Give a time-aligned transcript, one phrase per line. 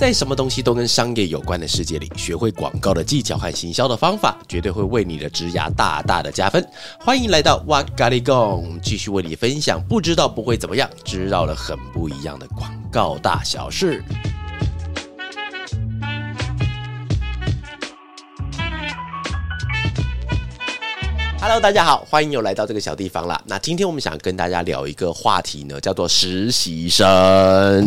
[0.00, 6.66] 在什么东西都跟商业有关的世界里，学会广告的技巧和行销的方法，绝对会为你的职涯大大的加分。
[6.98, 14.02] 欢迎来到瓦咖喱贡，继续为你分享不知道不会怎么样，知道了很不一样的广告大小事。
[21.42, 23.38] Hello，大家好，欢迎又来到这个小地方啦。
[23.44, 27.86] 那今天我们想跟大家聊一个话题呢，叫做实习生。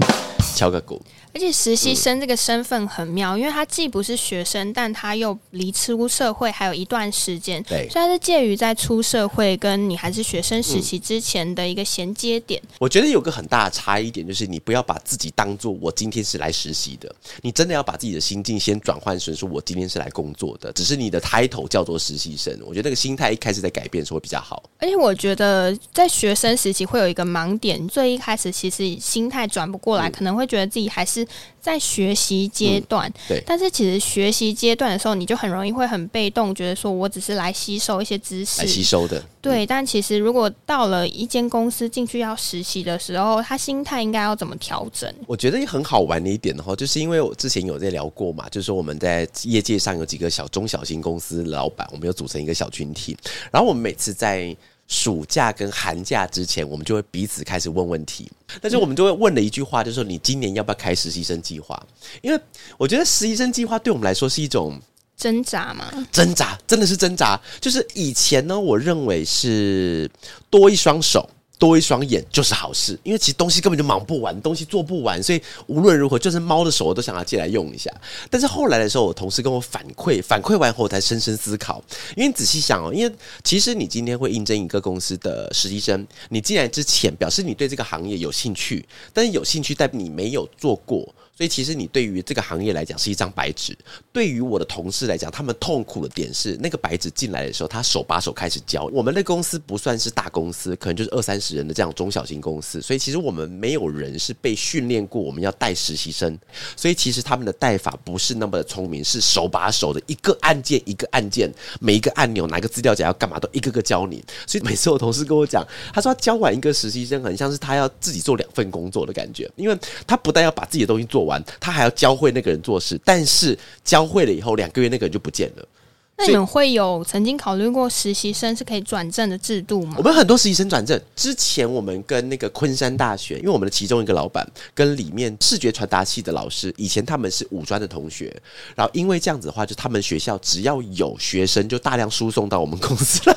[0.55, 1.01] 敲个鼓。
[1.33, 12.61] 而且实习生这个身份很妙，因为他既不是学生，但他又离出社会还有一段时间，对，所以他是介于在出社会跟你还是学生时期之前的一个衔接点。
[12.79, 22.53] 我觉得有个很大的差异点，就是你不要把自己当做我今天是来实习的，你真的要把自己的心境先转换成说我今天是来工作的，只是你的 title 叫做实习生。
[22.65, 24.61] 我觉得那个心态一开始在改变时候会比较好。
[24.77, 31.22] 而且我觉得在学生时期会有一个盲点，最一开始其实心态转不过来，可能会觉得自己还是
[31.59, 32.13] 在学。
[32.13, 39.65] 习阶段，对，但是其实学习阶段的时候，你就很容易会很被动，觉得说我只是来吸收一些知识，来吸收的，对。
[39.65, 45.11] 但其实如果到了一间公司进去要实习的时候，他心态应该要怎么调整？
[45.25, 53.17] 我觉得很好玩的一点的话，就是因为我之前有在聊过嘛，就是说我们在业界上有几个小中小型公司老板，我们有组成一个小群体，
[53.51, 54.55] 然后我们每次在。
[54.87, 58.31] 暑假跟寒假之前，我们就会彼此开始问问题。
[58.61, 61.81] 但是我们就会问了一句话，就是说你今年要不要开实习生计划？
[62.21, 62.39] 因为
[62.77, 64.79] 我觉得实习生计划对我们来说是一种
[65.17, 67.39] 挣扎嘛，挣扎真的是挣扎。
[67.59, 70.09] 就是以前呢，我认为是
[70.49, 71.29] 多一双手。
[71.63, 77.89] 多一双眼就是好事，因为其实东西根本就忙不完，东西做不完，所以无论如何，就是猫的手我都想要借来用一下。
[78.29, 81.81] 但是后来的时候，我同事跟我反馈， 反馈完后，我才深深思考。
[82.17, 91.07] 因为仔细想哦，因为其实你今天会应征一个公司的实习生，你进来之前表示你对这个行业有兴趣，但是有兴趣代表你没有做过。
[91.35, 93.75] 所以其实你对于这个行业来讲是一张白纸。
[94.11, 98.83] 对于我的同事来讲，他们痛苦的点是，那个白纸进来的时候，他手把手开始教。
[98.93, 102.79] 我们的公司不算是大公司，可能就是二三十人的这样中小型公司。
[102.79, 106.37] 所以其实我们没有人是被训练过，我们要带实习生。
[106.75, 114.23] 所以其实他们的带法不是那么的聪明，是手把手的一个按键一个按键，每一个按钮哪个资料夹要干嘛都一个个教你。
[114.45, 121.22] 所以每次我同事跟我讲，他说他教完一个实习生，很像是他要自己做两份工作的感觉，因为他不但要把自己的东西做。
[121.23, 125.67] 完，他还要教会那个人做事，但是教会了以后，两个月那个人就不见了。
[126.15, 129.95] 那你们会有曾经考虑过实习生是可以转正的制度吗？
[129.97, 138.31] 我们很多实习生转正之前，我们跟那个昆山大学，因为我们的其中一个老板跟里面视觉传达系的老师，以前他们是五专的同学，
[138.75, 143.35] 然后因为这样子的话，就他们学校只要有学生，就大量输送到我们公司来。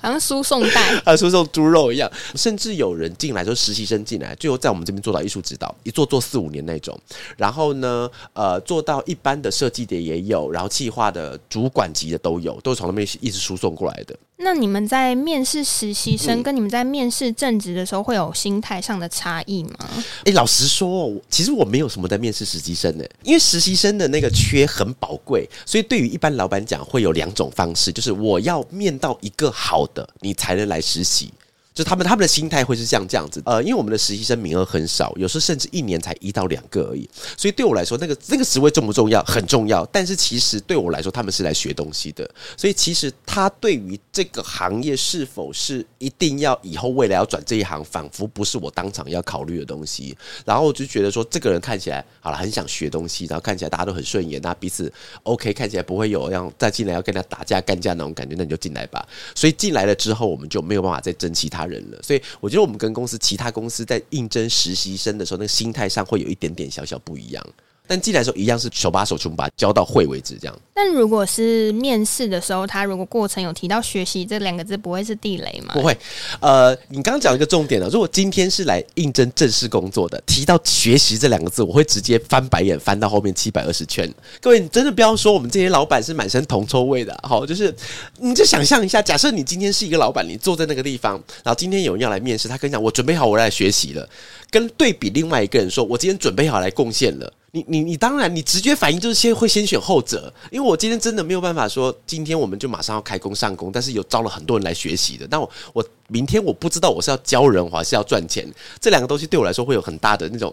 [0.00, 6.98] 好像输送带， 啊，输送猪肉一样，甚至有人进来，就实习生进来，最后在我们这边做到艺术指导，一做做四五年那种。
[7.36, 14.16] 然后呢，呃，做到一般的设计的也有，然后企划的主管级的都有，都是从那边一直输送过来的。
[14.40, 19.76] 那你们在面试实习生，跟你们在面试正职的时候，会有心态上的差异吗？
[20.24, 31.32] 哎，老实说，其实我没有什么在面试实习生的，因为实习生的那个缺很宝贵，所以对于一般老板讲，会有两种方式，就是我要面到一个好的，你才能来实习。
[31.78, 39.22] 就他们他们的心态会是像这样子，呃，因为我们的实习生名额很少，有时候甚至一年才一到两个而已，所以对我来说，那个那个职位重不重要？
[39.22, 39.86] 很重要。
[39.92, 50.18] 但是其实对我来说，他们是来学东西的，所以其实他对于这个行业是否是一定要以后未来要转这一行，仿佛不是我当场要考虑的东西。
[50.44, 59.06] 然后我就觉得说，这个人看起来好了，很想学东西，然后看起来大家都很顺眼，那彼此 OK，看起来不会有让再进来要跟他打架干架那种感觉，那你就进来吧。
[59.32, 61.67] 所以进来了之后，我们就没有办法再争其他。
[61.68, 67.46] 人了，所以我觉得我们跟公司其他公司在应征实习生的时候，那个心态上会有一点点小小不一样。
[67.88, 70.56] 但进来的时候一样是手把手全部把它教到会为止，这样。
[70.74, 75.72] 但如果是面试的时候，他如果过程有提到学习这两个字，不会是地雷吗？
[75.72, 75.96] 不会。
[76.38, 84.08] 呃，你刚刚讲一个重点了，如果今天是来应征正式工作的，提到学习这两个字，我会直接翻白眼，翻到后面七百二十圈。
[84.40, 87.74] 各位，你真的不要说我们这些老板是满身铜臭味的，好，就是
[88.18, 94.08] 你就想象一下，假设你今天是一个老板，你坐在那个地方，然后今天有人要来面试，他跟你讲，我准备好我来学习了，
[94.50, 97.32] 跟对比另外一个人说，我今天准备好来贡献了。
[97.52, 105.84] 你你你当然，你直觉反应就是先会先选后者，因为我今天真的没有办法说，今天我们就马上要开工上工，但是有招了很多人来学习的，但我我。
[106.10, 108.50] 明天我不知道我是要教人还是要赚钱，
[108.80, 110.50] 这两个东西对我来说会有很大的那种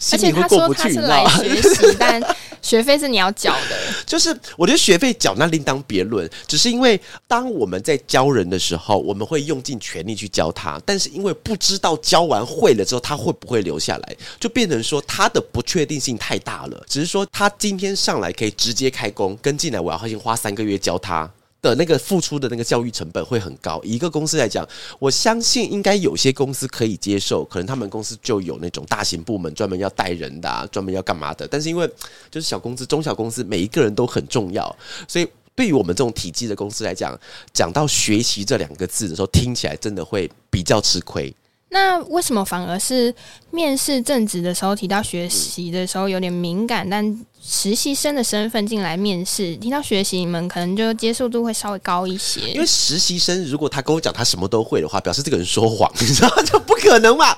[0.00, 0.82] 心里会过不去。
[0.82, 3.78] 而且他说他是来 学习，但学费是你要缴的。
[4.04, 16.84] 就是我觉得学费缴那另当别论，只是因为当我们在教人的时候，我们会用尽全力去教他，但是因为不知道教完会了之后他会不会留下来，就变成说他的不确定性太太大了。
[16.86, 21.30] 只是说他今天上来可以直接开工，跟进来我要先花三个月教他。
[21.62, 23.80] 的那个付出的那个教育成本会很高。
[23.82, 24.64] 一个公司来讲，
[25.00, 31.48] 我相信应该有些公司可以接受，可能他们公司就有那种大型部门专门要带人的、专门要干嘛的。
[31.48, 31.90] 但是因为
[32.30, 34.76] 就是小公司、中小公司，每一个人都很重要，
[35.08, 37.18] 所以对于我们这种体积的公司来讲，
[37.52, 41.34] 讲到学习这两个字的时候，听起来真的会比较吃亏。
[41.70, 43.12] 那为什么反而是
[43.50, 47.04] 面试正职的时候提到学习的时候有点敏感，但
[47.48, 52.40] 实习生的身份进来面试，听到学习，你们可能就接受度会稍微高一些。
[52.50, 57.36] 因为实习生如果他跟我讲他什么都会的话，表示这个人说谎，你知道就不可能嘛。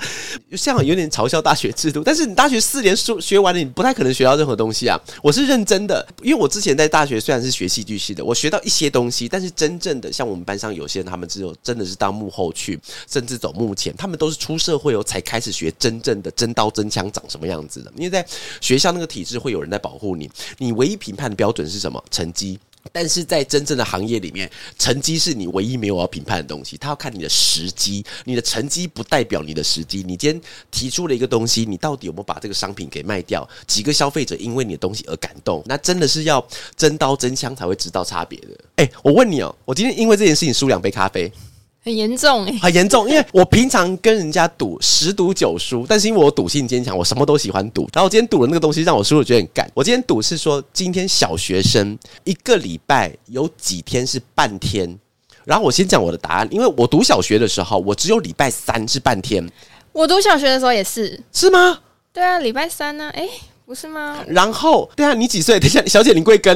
[0.57, 4.99] 像有点嘲笑大学制度，但是你大学四年书学完了，你不太可能学到任何东西啊。
[5.23, 17.93] 我是认真的，因为我之前在大学虽然是学戏剧系的，我学到一些东西，但是真正的像我们班上有些人，他们只有真的是到幕后去，甚至走幕前，他们都是出社会后才开始学真正的真刀真枪长什么样子的。
[17.95, 18.27] 因为在
[18.63, 22.03] 学校那个体制会有人在保护你，你唯一评判的标准是什么？
[22.11, 22.59] 成绩。
[22.91, 26.79] 但是在真正的行业里面，成绩是你唯一没有要评判的东西。
[26.79, 30.03] 他要看你的时机，你的成绩不代表你的时机。
[30.05, 30.41] 你今天
[30.71, 33.47] 提出了一个东西，你到底有没有把这个商品给卖掉？
[33.67, 35.63] 几个消费者因为你的东西而感动？
[35.67, 36.43] 那真的是要
[36.77, 38.49] 真刀真枪才会知道差别的。
[38.77, 41.31] 哎，我问你哦，我今天因为这件事情输两杯咖啡。
[41.83, 47.89] 很严重哎，很严重，因为我平常跟人家赌十赌九输，但是因为我赌性坚强，我什么都喜欢赌。
[47.93, 49.71] 然后我今天赌的那个东西让我输了，觉得很干。
[49.75, 54.99] 我今天赌是说，今天小学生一个礼拜有几天是半天。
[55.45, 59.49] 然后我先讲我的答案，因为我读小学的时候，我只有礼拜三是半天。
[59.93, 61.79] 我读小学的时候也是，是吗？
[62.13, 63.09] 对啊，礼拜三呢？
[63.15, 63.27] 哎，
[63.65, 64.19] 不是吗？
[64.27, 65.59] 然后，对啊，你几岁？
[65.59, 66.55] 等一下，小姐，你贵庚？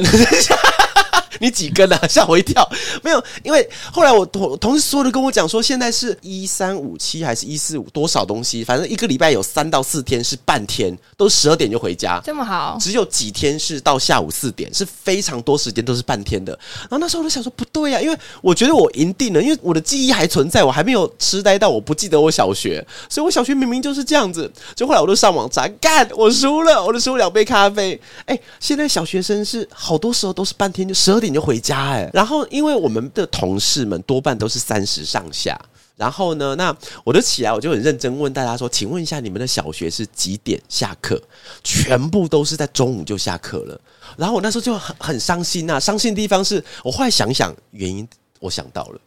[1.41, 2.07] 你几根啊？
[2.07, 2.67] 吓我一跳！
[3.01, 12.77] 没有，因为后来我同同事所有的跟我讲说，现在是一三五七还是一四五多少东西，反正一个礼拜有三到四天是半天，都十二点就回家，这么好。
[12.79, 16.57] 只有几天是到下午四点，是非常多时间都是半天的。
[16.81, 24.51] 然后那时候我就想说，不对呀，因为我觉得我赢定了，因为我的记忆还存在，我还没有痴呆到我不记得我小学，所以我小学明明就是这样子。
[24.75, 27.99] 就后来我就上网查，干，我输了，我就输两杯咖啡。
[28.25, 32.09] 哎，现在小学生是好多时候都是半天，就十二点就回家，哎。
[32.13, 35.59] 然后，因为我们的同事们多半都是三十上下，
[35.95, 41.21] 然后呢，那我就起来，我就很认真问大家说：“请问一下，你们的小学是几点下课？”
[41.63, 43.79] 全部都是在中午就下课了。
[44.17, 48.07] 然后我那时候就很很伤心呐，伤心的地方是我后来想想原因，
[48.39, 48.99] 我想到了，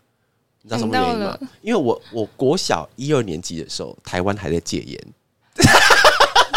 [0.63, 1.39] 你知道什么原因吗？
[1.63, 5.01] 因为我我国小一二年级的时候，台湾还在戒烟。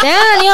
[0.01, 0.53] 等下，你有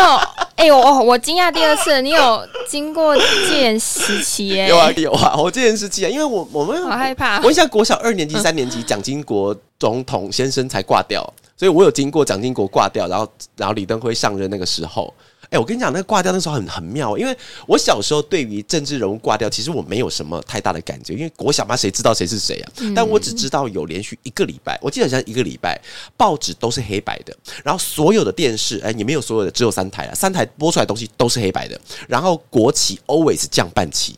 [0.55, 4.67] 哎，我我惊讶第二次，你有经过戒严时期耶？
[4.69, 7.39] 有啊有啊，我戒严时期啊，因为我我们好害怕。
[7.41, 11.21] 我印象国小二年级、三年级，蒋经国总统先生才挂掉，
[11.57, 15.13] 所以我有经过蒋经国挂掉，然后然后李登辉上任那个时候。
[15.55, 17.35] 哎，我跟你讲，那个挂掉那时候很很妙，因为
[17.65, 22.71] 我小时候对于政治人物挂掉，其实我没有什么太大的感觉，因为国小嘛，谁知道谁是谁啊？
[22.93, 25.79] 但我只知道有连续一个礼拜，我记得好像一个礼拜，
[26.17, 31.79] 报纸都是黑白的，然后所有的电视，哎，也没有所有的，只有三台啊，三台播出来东西都是黑白的，
[32.09, 34.15] 然后国旗 always 降半旗。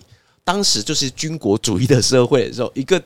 [0.47, 3.01] 当时就是军国主义的社会的时候，一个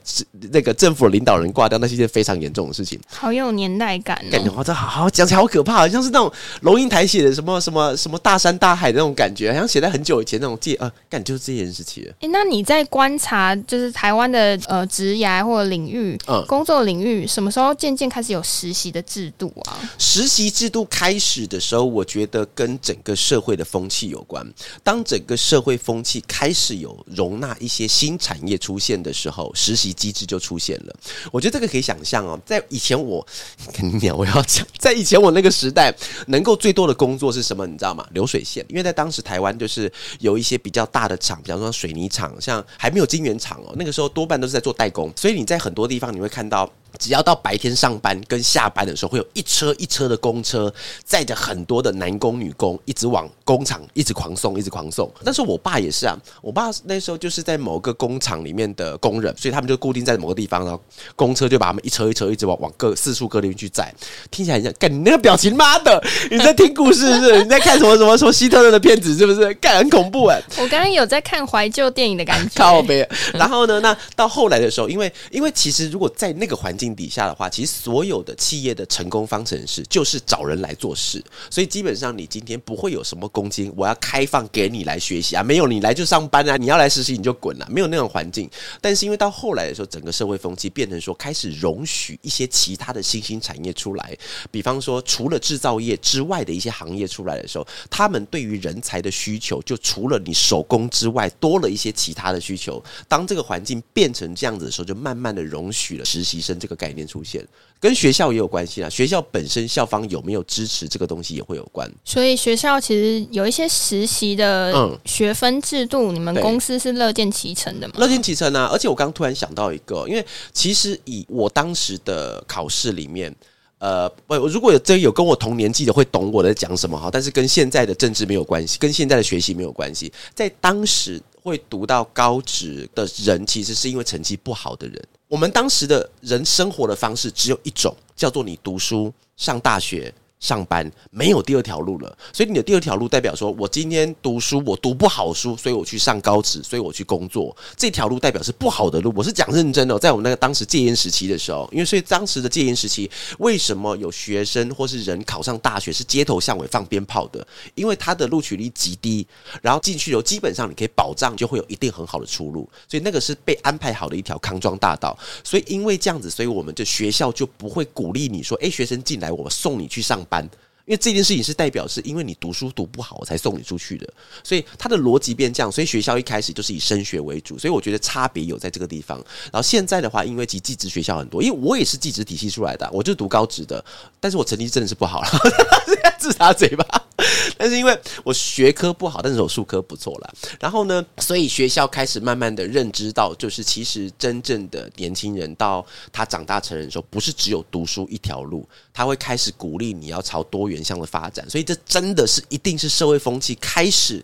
[0.52, 3.00] 那个政府领导人挂掉，那是一件非常严重的事情。
[3.08, 12.08] 好有年代感，感觉哇，这好好讲起来好可怕，好像是那种龙应台写的什么什么什么大山大海的那种感觉，好像写在很久以前那种记呃，感就是这件事情。
[12.20, 19.80] 哎，那你在观察就是台湾的呃职涯或者领域，嗯，工作领域什么时候渐渐开始有实习的制度啊？
[19.98, 24.48] 实习制度开始的时候，我觉得跟整个社会的风气有关。
[24.84, 27.31] 当整个社会风气开始有融。
[27.32, 30.94] 容纳一些新产业出现的时候，实习机制就出现了。
[31.32, 33.26] 我觉得这个可以想象哦，在以前我
[33.74, 35.94] 跟 你讲，我要讲， 在以前我那个时代，
[36.28, 37.66] 能够最多的工作是什么？
[37.66, 38.06] 你知道吗？
[38.12, 38.66] 流水线。
[38.68, 46.70] 因为在当时台湾就是有一些比较大的厂，比方说水泥厂，像还没有晶圆厂哦，那个时候多半都是在做代工，所以你在很多地方你会看到。
[47.00, 50.72] 只要到白天上班跟下班的时候，会有一车一车的公车
[51.04, 55.12] 载着很多的男工女工，一直往工厂一直狂送，一直狂送。
[55.24, 60.82] 但是我爸也是啊，我爸那时候就是在某个工厂里面的工人，所以他们就固定在某个地方，然后
[61.16, 63.94] 公车就把他们一车一车一直往往各四处各地去载。
[64.30, 67.44] 听起来像，干你那个表情，妈的，你在听故事是不是？
[67.44, 69.54] 你在看什么什么什么希特勒的片子是不是？
[69.56, 70.42] 干很恐怖哎！
[70.58, 72.62] 我刚刚有在看怀旧电影的感觉。
[72.62, 73.08] 靠呗。
[73.34, 76.92] 然后呢，那到后来的时候，因为因为其实如果在那个环境。
[76.96, 88.50] 底下的话，其实所有的企业的成功方程式就是找人来做事，所以基本上你今天不会有什么公斤，我要开放给你来学习啊，没有你来就上班啊，你要来实习你就滚了，没有那种环境。
[88.82, 94.16] 但是因为到后来的时候，整个社会风气变成说开始容许一些其他的新兴产业出来，
[94.52, 102.84] 比方说除了制造业之外的一些行业出来的时候，他们对于人才的需求就除了你手工之外，多了一些其他的需求。
[103.08, 107.46] 当这个环境变成这样子的时候，就慢慢的容许了实习生这个概念出现，
[107.80, 108.90] 跟学校也有关系啦。
[108.90, 111.92] 学校本身校方有没有支持这个东西也会有关。
[112.04, 117.94] 所以学校其实有一些实习的嗯学分制度，你们公司是乐见其成的吗？
[117.98, 118.70] 乐见其成啊！
[118.72, 123.36] 而且我刚突然想到一个，因为其实以我当时的考试里面。
[123.80, 130.14] 呃，我如果有真有跟我同年纪的，会懂我在讲什么哈，但是跟现在的政治没有关系，跟现在的学习没有关系。
[130.36, 135.02] 在当时会读到高职的人，其实是因为成绩不好的人。
[135.28, 142.18] 我们当时的人生活的方式只有一种，叫做你读书、上大学、上班，没有第二条路了。
[142.34, 147.56] 所以你的第二条路代表说，我今天读书我读不好书，所以我去上高职，所以我去工作。
[147.78, 149.14] 这条路代表是不好的路。
[149.16, 157.46] 我是讲认真的哦，在我们那个当时戒烟时期的时候，因为所以当时的戒烟时期，为什么有学生或是人考上大学是街头巷尾放鞭炮的？
[157.76, 159.26] 因为他的录取率极低，
[159.62, 165.16] 然后进去以后基本上你可以保障就会有一定很好的出路，所以那个是被安排好的一条康庄大道。
[165.44, 170.50] 所以因为这样子，所以我们就学校就不会鼓励你说，诶，学生进来我送你去上班。
[170.88, 179.18] 因为这件事情是代表是因为你读书读不好，我才送你出去的，所以他的逻辑变这样，所以学校一开始就是以升学为主，所以我觉得差别有在这个地方。
[179.54, 183.86] 然后现在的话，因为其实技职学校很多，因为我也是技职体系出来的，我就读高职的，
[184.20, 185.30] 但是我成绩真的是不好了，
[186.20, 186.84] 自打嘴巴。
[187.58, 190.34] 但是因为我学科不好，但是我数科不错啦。
[190.60, 201.50] 然后呢，所以学校开始慢慢的认知到，就是其实真正的年轻人到他长大成人的时候，不是只有读书一条路，他会开始鼓励你要朝多元向的发展。
[201.50, 204.24] 所以这真的是一定是社会风气开始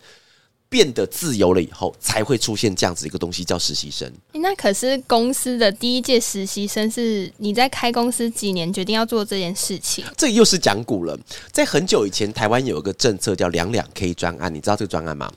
[0.69, 4.07] 变得自由了以后，才会出现这样子一个东西，叫实习生。
[4.33, 10.03] 诶那可是公司的第一届实习生，是你在开公司几年决定要做这件事情？
[10.17, 11.17] 这又是讲古了。
[11.51, 15.31] 在很久以前，台湾有一个政策叫两两 K 专案，你知道这个专案吗？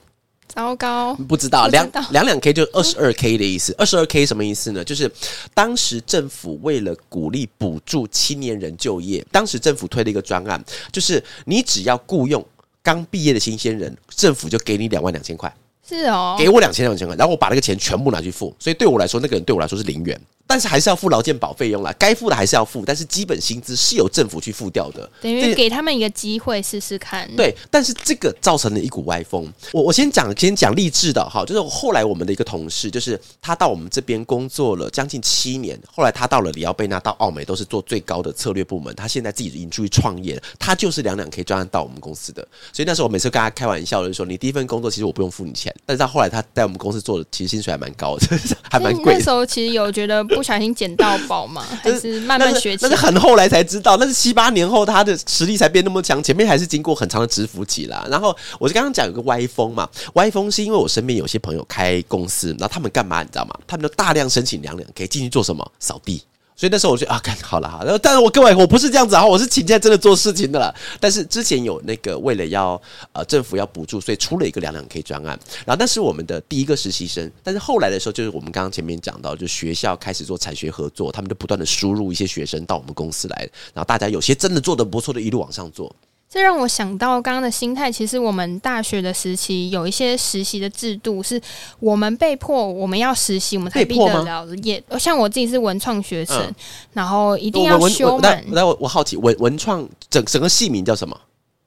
[0.48, 3.72] 糟糕，不知道，两两两 K 就是二十二 K 的意思。
[3.78, 4.82] 二十二 K 什么意思呢？
[4.82, 5.08] 就是
[5.54, 10.60] 当时政府为了鼓励补助青年人就业，当时政府推了一个专案，
[10.90, 12.44] 就是你只要雇佣
[12.82, 15.54] 刚毕业的新鲜人，政府就给你两万两千块，
[15.90, 20.20] 是哦，给我两千两千块，然后我把那个钱全部拿去付，所以对我来说，那个人对我来说是零元。
[20.46, 25.08] 但是还是要付劳健保费用啦，该付的还是要付，但是基本薪资是由政府去付掉的。
[25.20, 29.48] 等于这给他们一个机会试试看。，对，但是这个造成了一股歪风。
[29.72, 38.92] 我我先讲先讲励志的哈，就是后来我们的一个同事，就是他到我们这边工作了将近七年，后来他到了里奥贝纳，到澳美都是做最高的策略部门。
[38.96, 42.42] 他现在自己已经出去创业了，他就是两两 K 专案到我们公司的。
[42.72, 48.26] 所以那时候我每次跟他开玩笑，就是说你第一份工作其实我不用付你钱，但是他后来他在我们公司做的，其实薪水还蛮高的，
[48.70, 49.30] 还蛮贵那时。
[49.30, 51.64] 候其实有觉得不小心捡到宝嘛？
[51.82, 53.06] 还是慢慢学起来那是？
[53.06, 58.06] 很后来才知道，那是七八年后他的实力才变那么强，前面还是经过很长的蛰伏期啦。
[58.10, 63.54] 然后我就刚刚讲有个歪风嘛，歪风是因为我身边有些朋友开公司，然后他们干嘛你知道吗？
[63.66, 65.72] 他们就大量申请两两可以进去做什么？
[65.78, 66.22] 扫地。
[66.60, 67.80] 所以那时候我就啊，看好了哈。
[67.82, 70.70] 然后，但是我各位我不是这样子啊，我是请假真的做事情的啦。
[71.00, 72.78] 但是之前有那个为了要
[73.12, 77.32] 呃政府要补助，所以出了一个两两 K 专案，然后那是我们的第一个实习生。
[77.42, 85.90] 但是后来的时候，就是我们刚刚前面讲到，就学校开始做产学合作，他们就不断的输入一些学生到我们公司来，然后大家有些真的做的不错的，一路往上做。
[86.32, 87.90] 这让我想到刚刚的心态。
[87.90, 91.40] 其实我们大学的时期有一些实习的制度，是
[91.80, 94.80] 我们被迫我们要实习，我们才毕被迫吗得了业。
[94.96, 96.54] 像我自己是文创学生，嗯
[96.92, 98.44] 然后一定要修文，那满。
[98.50, 101.20] 那我我好奇文文创整整个系名叫什么？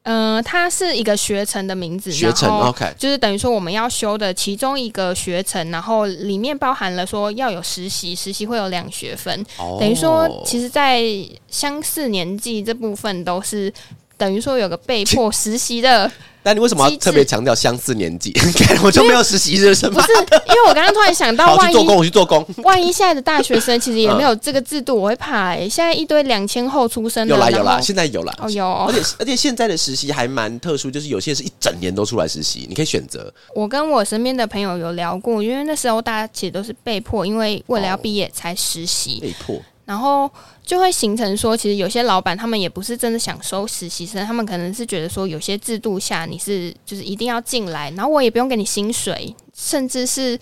[0.04, 11.02] 呃，它是一个学程的名字，学程 OK 就是等于说我们要修的其中一个学程，然后里面包含了说要有实习，实习会有两学分，哦等于说其实，在
[11.48, 13.74] 相似年纪这部分都是
[14.18, 16.10] 等于说有个被迫实习的，
[16.44, 18.34] 那你为什么要特别强调相似年纪？
[18.84, 20.00] 我就没有实习是什么？
[20.00, 20.14] 不是？
[20.14, 22.46] 因为我刚刚突然想到，好，万一去做工，我去做工。
[22.64, 28.34] 万一现在的大学生其实也没有这个制度，我会怕哎、现在一堆两千后出生的，有啦有啦，现在有啦。
[28.40, 33.34] 哦有哦而且而且现在的实习还蛮特殊，就是有些是一整年都出来实习，你可以选择。
[33.56, 40.32] 我跟我身边的朋友有聊过，因为那时候大家其实都是被迫，因为为了要毕业才实习，被迫然后
[40.66, 50.40] 就会形成说，其实有些老板他们也不是真的想收实习生，他们可能是觉得说，有些制度下你是就是一定要进来，然后我也不用给你薪水，甚至是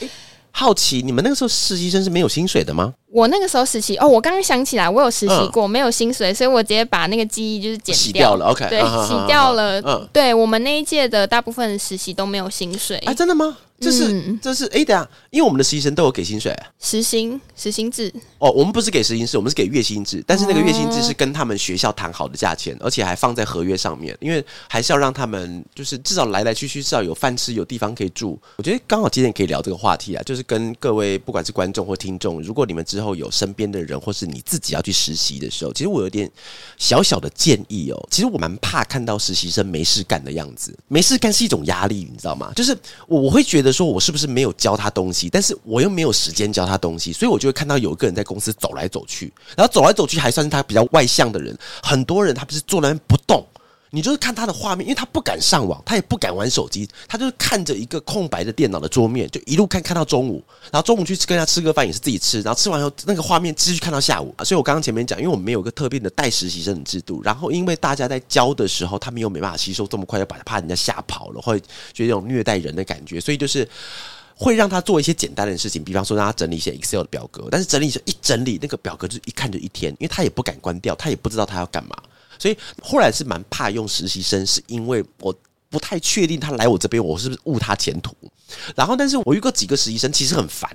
[0.52, 2.94] 好奇，你们那个时候实习生是没有薪水的吗？
[3.10, 8.46] 我那个时候实习哦，我刚刚想起来，我有实习过，没有薪水，所以我直接把那个记忆就是剪洗掉了。
[8.48, 9.82] OK，对，洗掉了。
[9.82, 12.98] 嗯，对我们那一届的大部分实习都没有薪水。
[13.00, 13.58] 哎，真的吗？
[13.82, 18.14] 这是这是哎，等下，因为我们的实习生都有给薪水，实薪实薪制。
[18.38, 20.24] 哦，我们不是给实薪制，我们是给月薪制。
[20.28, 28.40] 但是那个月薪制是跟他们学校谈好的价钱，而且还放在合约上面，因为还是要让他们就是至少来来去去至少有饭吃，有地方可以住。
[28.58, 36.30] 我觉得刚好今天可以聊这个话题啊，就是跟各位不管是观众或听众，如果你们之后有身边的人或是你自己要去实习的时候，其实我有点
[36.78, 38.08] 小小的建议哦。
[38.12, 42.52] 其实我蛮怕看到实习生没事干的样子，没事干是一种压力，你知道吗？
[42.56, 51.58] 就是我我会觉得说我是不是没有教他东西，但是我又没有时间教他东西，所以我就会看到有一个人在公司走来走去，然后走来走去还算是他比较外向的人。
[51.82, 53.46] 很多人他不是坐在那不动。
[53.94, 64.34] 你就是看他的画面，因为他不敢上网，他也不敢玩手机，他就是看着一个空白的电脑的桌面，就一路看看到中午，然后中午去跟他吃个饭也是自己吃，然后吃完后那个画面继续看到下午。
[64.46, 71.60] 所以我刚刚前面讲，因为我们没有个特别的带实习生的制度，然后因为大家在教的时候，他们又没办法吸收这么快，就把怕人家吓跑了，会
[71.94, 73.68] 觉得有虐待人的感觉，所以就是
[74.36, 81.98] 会让他做一些简单的事情，比方说让他整理一些 Excel 的表格，但是整理一整理那个表格就一看就一天，因为他也不敢关掉，他也不知道他要干嘛。
[82.42, 85.32] 所以后来是蛮怕用实习生，是因为我
[85.70, 88.16] 不太确定他来我这边，我是不是误他前途。
[88.76, 90.68] 然后，但是我遇过几个实习生，其实很烦，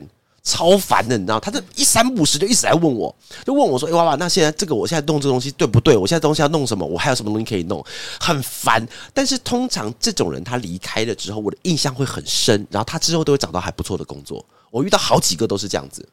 [0.44, 1.40] 超烦的，你知道？
[1.40, 3.12] 他这一三五十就一直来问我，
[3.44, 5.96] 就问我说：“哎，娃娃，那现在这个我现在弄这东西对不对？
[5.96, 6.87] 我现在东西要弄什么？
[6.87, 7.85] 我还有什么东西可以弄？”
[8.20, 8.87] 很烦。
[9.12, 14.46] 但是通常这种人他离开了之后，我的印象会很深，然后他之后都会找到还不错的工作。
[14.70, 16.08] 我遇到好几个都是这样子，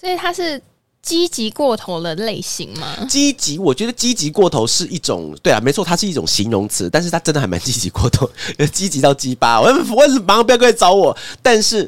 [0.00, 0.62] 所以他是。
[1.02, 3.04] 积极过头的类型吗？
[3.08, 8.30] 积极，我觉得积极过头是一种，对啊，没错，它是一种形容词，但是它真的还蛮积极过头，
[8.72, 9.60] 积极到鸡巴。
[9.60, 11.16] 我我马上不要过来找我。
[11.42, 11.82] 但是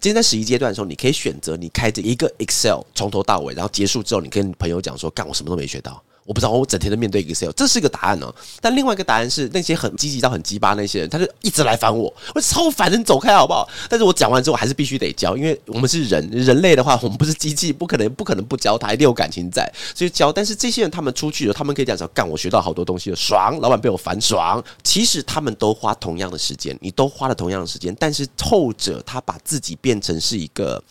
[0.00, 6.00] 今天在十一阶段的时候，你可以选择你开着一个 Excel 从头到尾，然后结束之后，你跟朋友讲说，干，我什么都没学到。
[6.24, 8.32] 我不知道，我整天都面对 Excel，这是一个答案呢。
[8.60, 13.68] 但另外一个答案是，那些很积极到很鸡巴那些人，他就一直来烦我，我超烦，你走开好不好？
[13.88, 20.30] 但是我讲完之后，还是必须得教，因为我们是人，人类的话，我们不是机器，不可能不可能不教他，一定有感情在，所以教。
[20.30, 24.62] 但是这些人他们出去了，他们可以讲说，干，我学到好多东西了，爽，老板被我烦爽。
[24.84, 30.82] 其实他们都花同样的时间，你都花了同样的时间，但是后者他把自己变成是一个，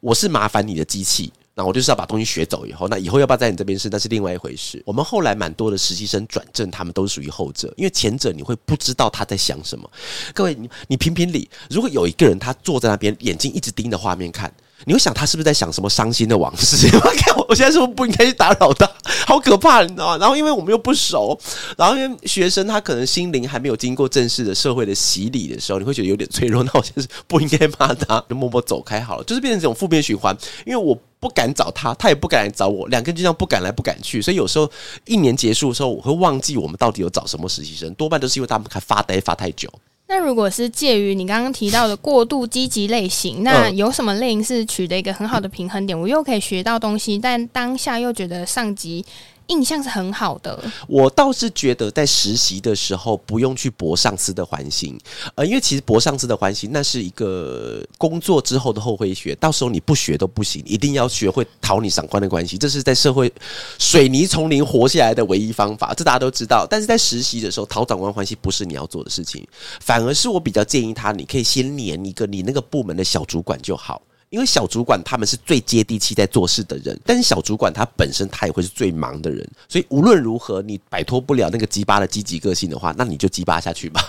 [0.00, 1.32] 我是麻烦你的机器。
[1.54, 4.82] 那我就是要把东西学走以后，那以后要不要在你这边是，那是另外一回事。
[4.86, 9.90] 我们后来蛮多的实习生转正，他们都属于后者，因为前者你会不知道他在想什么。
[10.32, 14.52] 各位，你你评评理，如果有一个人他坐在那边，眼睛一直盯着画面看。
[14.84, 16.88] 你会想他是不是在想什么伤心的往事？
[16.96, 18.90] 我看我现在是不是不应该去打扰他？
[19.28, 20.18] 好可怕，你知道吗？
[20.18, 21.38] 然后因为我们又不熟，
[21.76, 26.64] 然后因为学生他可能心灵还没有经过正式的社会的洗礼的时候，你会觉得有点脆弱。
[26.64, 29.24] 那我就是不应该骂他，就默默走开好了。
[29.24, 30.36] 就是变成这种负面循环，
[30.66, 34.20] 因为我不敢找他，他也不敢来找我，两个人就这样不敢来不敢去。
[34.20, 34.68] 所以有时候
[35.04, 39.72] 一年结束的时候，我会忘记我们到底有找什么实习生，多半都是因为他们还发呆发太久。
[40.08, 45.98] 那如果是介于你刚刚提到的过度积极类型，那有什么类型是取得一个很好的平衡点？
[45.98, 49.04] 我又可以学到东西，但当下又觉得上级。
[49.48, 50.58] 印象是很好的。
[50.86, 54.98] 我倒是觉得在实习的时候不用去博上司的欢心，
[55.34, 63.32] 呃，因为其实博上司的欢心那是一个工作之后的后会学，到时候你不学都不行，一定要学会讨你长官的关系，这是在社会
[63.78, 66.66] 水泥丛林活下来的唯一方法，这大家都知道。
[66.68, 69.46] 但是在实习的时候讨长官欢心不是你要做的事情，
[69.80, 74.00] 反而是我比较建议他，你可以先连一个你那个部门的小主管就好。
[74.32, 84.00] 因为小主管他们是最接地气在做事的人，但是小主管他本身他也会是最忙的人，所以无论如何你摆脱不了那个鸡巴的积极个性的话，那你就鸡巴下去吧。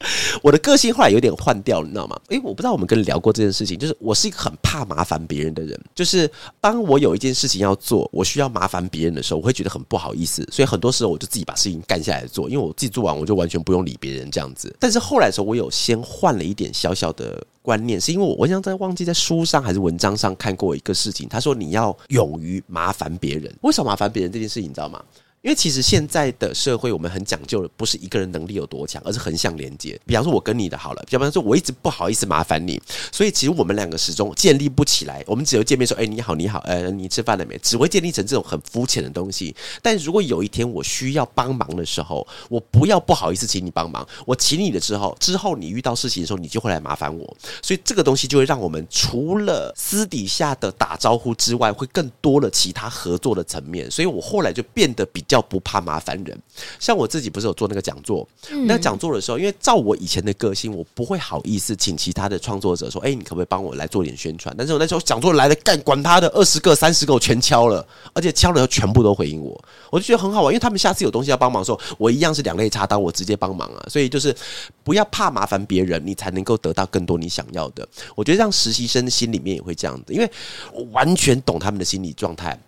[0.42, 2.18] 我的个性后来有点换掉，你知道吗？
[2.28, 14.74] 诶，我不知道我们跟你聊过这件事情，就是我是一个很怕麻烦别人的人，就是当我有一件事情要做，我需要麻烦别人的时候，我会觉得很不好意思，所以很多时候我就自己把事情干下来做，因为我自己做完我就完全不用理别人这样子。
[14.80, 23.54] 但是后来的时候，我有先换了一点小小的观念，是因为我我想在忘记在书上还是文章上看过一个事情，他说你要勇于麻烦别人。
[23.60, 25.02] 为什么麻烦别人这件事情，你知道吗？
[25.42, 29.98] 因为其实现在的社会，我们很讲究的不是一个人能力有多强，而是横向连接。
[30.04, 32.78] 比方说，我跟你的好了，比方说，我一直不好意思麻烦你，
[33.10, 35.24] 所以其实我们两个始终建立不起来。
[35.26, 39.56] 我们只有见面说：“哎，你好，你好，呃，你吃饭了没？”只会建立成这种很肤浅的东西。
[39.80, 47.36] 但如果有一天我需要帮忙的时候，我不要不好意思请你帮忙，我请你的之后，之后你遇到事情的时候，你就会来麻烦我。
[47.62, 53.90] 所以这个东西就会让我们除了私底下的打招呼之外，会更多了其他合作的层面。
[53.90, 55.24] 所以我后来就变得比。
[55.30, 56.38] 较不怕麻烦人。
[56.78, 69.58] 像我自己不是有做那个讲座，嗯那讲座的时候，因为照我以前的个性，我不会好意思请其他的创作者说：“哎、你可不可以帮我来做点宣传？”但是我那时候讲座来了干，管他的二十个、三十个，我全敲了，而且敲了以后全部都回应我，
[69.90, 73.86] 我就觉得很好玩，因为他们下次有东西要帮忙的时候，我一样是两肋插刀，我直接帮忙啊。
[73.88, 74.34] 所以就是
[74.82, 77.86] 不要怕麻烦别人，你才能够得到更多你想要的。
[78.14, 80.30] 我觉得让实习生的心里面也会这样子，因为
[80.72, 82.58] 我完全懂他们的心理状态。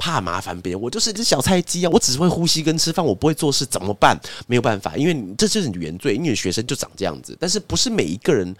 [0.00, 1.90] 怕麻烦别人，我就是一只小菜鸡啊！
[1.92, 4.18] 我只会呼吸跟吃饭，我不会做事，怎么办？
[4.46, 7.36] 没有办法，因为你这就是你原罪，因为学生就长这样子。
[7.38, 8.56] 但是不是每一个人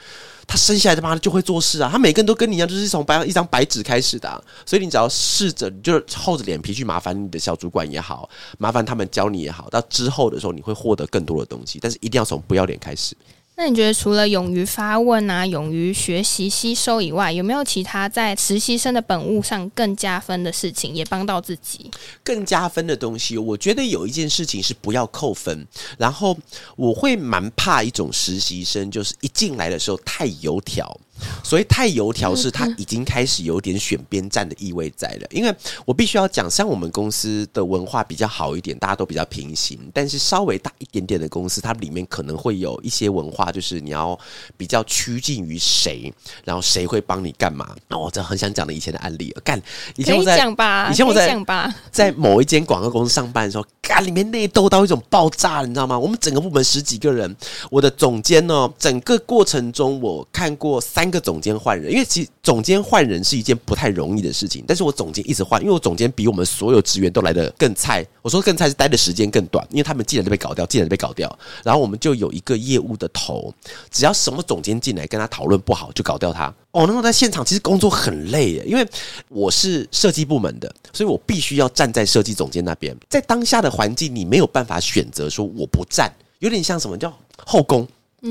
[0.46, 1.88] 他生下来他妈的就会做事啊？
[1.90, 11.78] 他每个人都跟你一样，就是从白一张白纸开始的、所以你只要试着，你就是厚着脸皮去麻烦你的小主管也好，麻烦他们教你也好，到之后的时候你会获得更多的东西。
[11.80, 13.16] 但是一定要从不要脸开始。
[13.60, 21.90] 那你觉得除了勇于发问啊、勇于学习吸收以外，有没有其他在实习生的本务上更加分的事情，也帮到自己？
[22.24, 25.66] 更加分的东西，我觉得有一件事情是不要扣分。
[25.98, 26.34] 然后
[26.74, 30.98] 我会蛮怕一种实习生，就是一进来的时候太油条。
[31.42, 35.26] 所以太油条，是他已经开始有点选边站的意味在了。
[35.30, 35.54] 因为
[35.84, 39.76] 我必须要讲，像我们公司的文化比较好一点，大家都比较平行。
[39.92, 44.16] 但是稍微大一点点的公司，它里面可能会有一些文化，就是你要
[44.56, 46.12] 比较趋近于谁，
[46.44, 47.74] 然后谁会帮你干嘛。
[47.88, 49.60] 那我真的很想讲的以前的案例，干
[49.96, 50.88] 以前我在讲吧？
[50.88, 51.74] 以以前我在讲吧？
[51.90, 55.98] 在某一间广告公司上班的时候，干里面内斗到一种爆炸，你知道吗？
[55.98, 57.34] 我们整个部门十几个人，
[57.70, 68.06] 我的总监呢，整个过程中我看过三个总监换人，因为其实总监换人是一件不太容易的事情，但是我总监一直换，因为我总监比我们所有职员都来的更菜。
[68.22, 73.52] 我说更菜是待的时间更短，因为他们进来就被搞掉，进来就被搞掉，然后我们就有一个业务的头，
[73.90, 76.52] 只要什么总监进来跟他讨论不好，就搞掉他。
[76.72, 78.86] 哦，那么在现场其实工作很累耶，因为
[79.28, 82.96] 我是设计部门的，所以我必须要站在设计总监那边。
[83.08, 87.12] 在当下的环境，你没有办法选择说我不站，有点像什么叫
[87.44, 87.88] 后宫。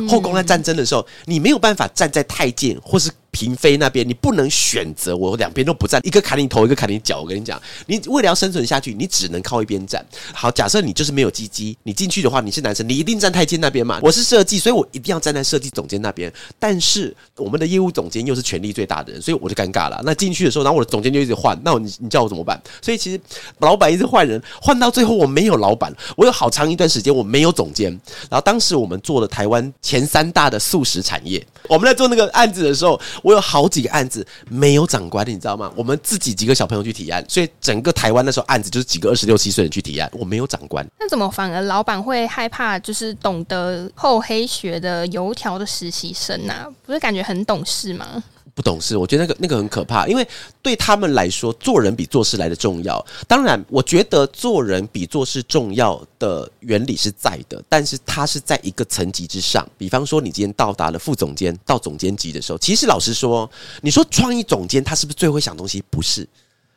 [0.07, 7.21] 后宫在战争的时候，你没有办法站在太监或是嫔妃那边，你不能选择我两边都不站，一个砍你头，一个砍你脚。
[7.21, 10.05] 我跟你讲，你为了要生存下去，你只能靠一边站。
[10.33, 13.99] 好，假设你就是没有鸡鸡，你进去的话，你是男生，你一定站太监那边嘛。
[14.01, 16.31] 我是设计，所以我一定要站在设计总监那边。
[16.57, 20.01] 但是我们的业务总监又是权力最大的人，所以我就尴尬了。
[20.03, 22.59] 那进去的时候，然后我的总监就一直换，那我你你叫我怎么办？
[22.81, 23.19] 所以其实
[23.59, 27.91] 老板一直换人，换到最后我没有老板，我有好长一段时间我没有总监。
[28.29, 35.71] 然后当时我们做了台湾前三大的素食产业，我们在做那个案子的时候，我有好几个案子没有长官，你知道吗？
[35.75, 40.85] 我们自己几个小朋友去提案，所以整个台湾那时候案子就是几个二十六七岁人去提案，我没有长官。
[40.99, 42.79] 那怎么反而老板会害怕？
[42.79, 48.23] 就是懂得厚黑学的油条的实习生呐、不是感觉很懂事吗？
[48.55, 50.27] 不懂事，我觉得那个那个很可怕，因为
[50.61, 53.05] 对他们来说，做人比做事来的重要。
[53.27, 59.67] 当然，我觉得做人比做事重要的原理是在的，但是它是在一个层级之上。
[59.77, 63.49] 比方说，你今天到达了副总监到总监级的时候，其实老实说，
[63.81, 65.83] 你说创意总监他是不是最会想东西？
[65.89, 66.27] 不是，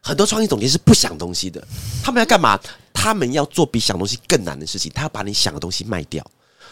[0.00, 1.66] 很多创意总监是不想东西的。
[2.02, 2.58] 他们要干嘛？
[2.92, 6.24] 他们要做比想东西更难的事情，他要把你想的东西卖掉。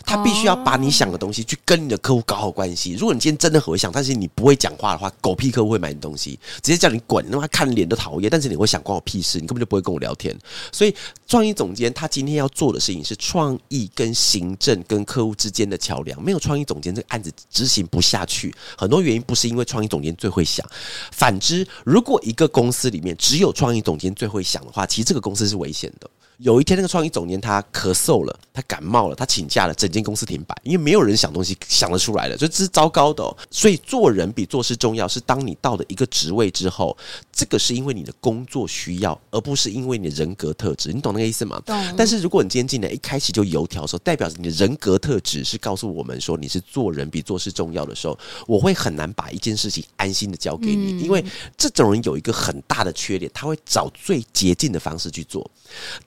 [0.04, 2.94] 他必须要把你想的东西去跟你的客户搞好关系。
[2.94, 8.30] 如果你今天真的很会想，但是你不会讲话的话，狗屁客户会买你东西，直接叫你滚，让他看脸都讨厌。
[8.30, 10.36] 但是你会想关我屁事，你根本就不会跟我聊天。
[10.72, 10.94] 所以
[11.26, 16.22] 创意总监他今天要做的事情是创意跟行政跟客户之间的桥梁。
[16.22, 18.54] 没有创意总监，这个案子执行不下去。
[18.76, 20.66] 很多原因不是因为创意总监最会想，
[21.12, 26.10] 反之，如果一个公司里面只有创意总监最会想的话，其实这个公司是危险的。
[26.40, 33.36] 有一天，那个创意总监他咳嗽了，他感冒了，他请假了，整间公司停摆，因为没有人想东西想得出来的，所以这是糟糕的、哦。
[33.50, 36.96] 所以做人比做事重要，是当你到了一个职位之后，
[37.30, 40.94] 这个是因为你的工作需要，而不是因为你的人格特质。
[40.94, 41.60] 你懂那个意思吗？
[41.66, 51.22] 懂但是如果你今天进来一开始就油条的时候，代表着你的人格特质是告诉我们说你是做人比做事重要的时候，我会很难把一件事情安心的交给你，因为
[51.58, 55.48] 这种人有一个很大的缺点，他会找最捷径的方式去做。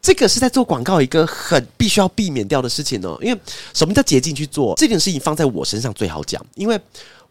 [0.01, 3.17] 这个是在做广告一个很必须要避免掉的事情哦。
[3.21, 3.39] 因为
[3.73, 6.79] 什么叫捷径去做这件事情，放在我身上最好讲，因为。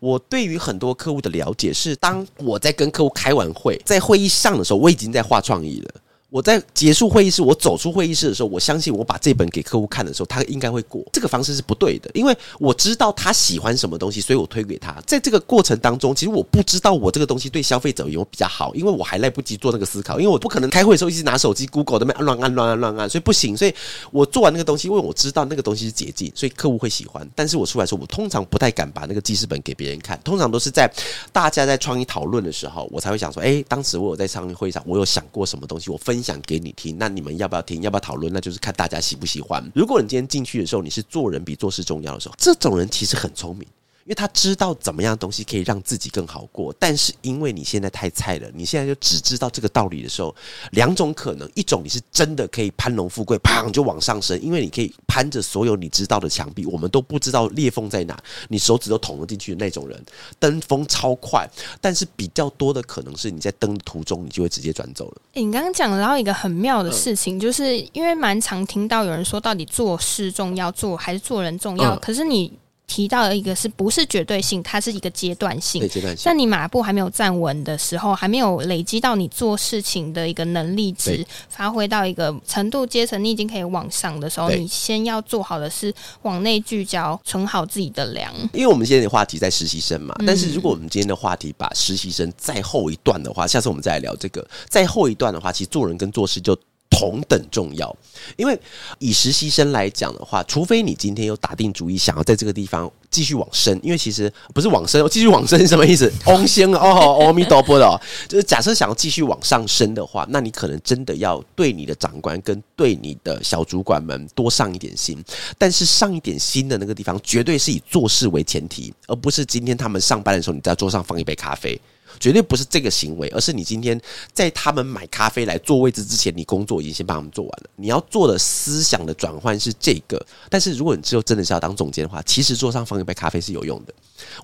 [0.02, 5.94] 我对于很多客户的了解是，当我在跟客户开完会，在会议上的时候，我已经在画创意了。
[6.32, 11.04] 我在结束会议室，我走出会议室的时候，我相信我把这本给客户看的时候，他应该会过。
[11.12, 14.98] 这个方式是不对的，因为我知道他喜欢什么东西，所以我推给他。
[15.06, 23.54] 在这个过程当中，其实我不知道我这个东西对消费者有比较好，因为我还来不及做那个思考，因为我不可能开会的时候一直拿手机 Google 那边乱按乱按乱按，所以不行。
[23.54, 23.74] 所以
[24.10, 27.28] 我做完那个东西，因为我知道那个东西是捷径，所以客户会喜欢。
[27.34, 30.90] 但是我出来的时候，我通常不太敢把那个记事本给别人看，通常都是在
[31.30, 36.96] 大家在创意讨论的时候，我才会想说，诶，当时我有在创意会上，我有想过什么东西，我分讲给你听。
[36.98, 37.82] 那你们要不要听？
[37.82, 38.32] 要不要讨论？
[38.32, 39.62] 那就是看大家喜不喜欢。
[39.74, 43.66] 如果你今天进去的时候，你是做人比做事重要的时候，这种人其实很聪明。
[44.04, 50.34] 因为他知道怎么样东西可以让自己更好过，但是因为你现在太菜了，你现在就只知道这个道理的时候，
[50.72, 60.04] 两种可能：一种你是真的可以攀龙富贵，砰就往上升，因为你可以攀着所有你知道的墙壁，我们都不知道裂缝在哪，你手指都捅了进去的那种人，
[60.38, 61.48] 登峰超快。
[61.80, 65.22] 但是比较多的可能是你在登的途中，你就会直接转走了。
[65.34, 71.96] 你刚刚讲到一个很妙的事情，就是因为蛮常听到有人说，到底做事重要做还是做人重要？
[71.98, 72.52] 可是你。
[72.92, 74.62] 提到的一个是不是绝对性？
[74.62, 75.80] 它是一个阶段性。
[75.88, 76.24] 阶段性。
[76.26, 88.30] 在你马步还没有站稳的时候，还没有累积到你做事情的一个能力值，发挥到一个程度阶层，你已经可以往上的时候，你先要做好的是往内聚焦，存好自己的粮。
[88.52, 94.46] 因为我们今天的话题在实习生嘛，但是如果我们今天的话题把实习生再后一段的话，下次我们再来聊这个。
[94.68, 96.54] 再后一段的话，其实做人跟做事就。
[96.92, 97.96] 同等重要，
[98.36, 98.56] 因为
[98.98, 106.12] 以实习生来讲的话，除非你今天有打定主意想要在这个地方继续往生，因为其实不是往生，继续往生是什么意思？
[106.26, 115.18] 翁仙哦，阿弥陀佛的，就是假设想要继续往上升的话，那你可能真的要对你的长官跟对你的小主管们多上一点心。
[115.56, 121.80] 但是上一点心的那个地方，绝对是以做事为前提，而不是今天他们上班的时候，你在桌上放一杯咖啡。
[122.22, 124.00] 绝对不是这个行为，而是你今天
[124.32, 127.70] 在他们买咖啡来坐位置之前，你工作已经先帮他们做完了。
[127.74, 130.24] 你要做的思想的转换是这个。
[130.48, 133.92] 但是如果你之后真的是要当总监的话，其实桌上放一杯咖啡是有用的。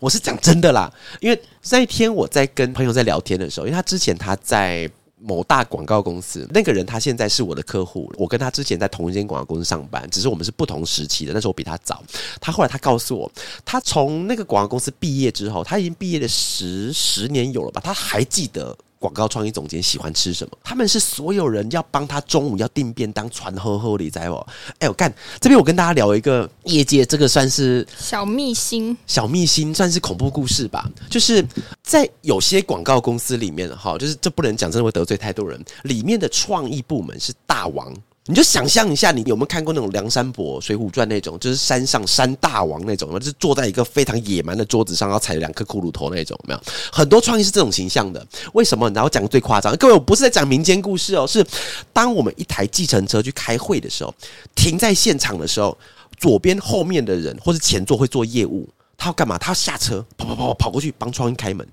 [0.00, 4.90] 我是讲真的啦，因为那一天我在跟朋友在聊天的时候，因为他之前他在。
[5.20, 8.12] 某大广告公司那个人，他现在是我的客户。
[8.16, 11.32] 我跟他之前在同一间广告公司上班，只是我们是不同时期的。
[11.32, 12.02] 那时候我比他早。
[12.40, 13.30] 他后来他告诉我，
[13.64, 17.80] 他从那个广告公司毕业之后，他已经毕业了十十年有了吧？
[17.84, 18.76] 他还记得。
[18.98, 20.58] 广告创意总监喜欢吃什么？
[20.62, 24.46] 他们是所有人要帮他中午要订便当传呵呵的在我。
[24.78, 30.90] 哎，我干这边我跟大家聊一个业界这个算是小秘辛，小秘辛算是恐怖故事吧。
[31.08, 31.44] 就是
[31.82, 35.62] 在有些广告公司里面哈，就是这不能讲，真的会得罪太多人。
[35.84, 37.94] 里面的创意部门是大王。
[38.28, 46.60] 你就想象一下，你有没有看过那种梁山伯、水浒传那种，就是山上山大王那种，就是坐在一个非常野蛮的桌子上，然后踩两颗骷髅头那种，没有？
[46.92, 48.24] 很多创意是这种形象的。
[48.52, 48.90] 为什么？
[48.90, 51.42] 然后讲最夸张，各位，我不是在讲民间故事哦，是
[51.90, 54.14] 当我们一台计程车去开会的时候，
[54.54, 55.74] 停在现场的时候，
[56.18, 59.38] 左边后面的人或是前座会做业务，他要干嘛？
[59.38, 61.66] 他要下车，跑跑跑跑过去帮创意开门。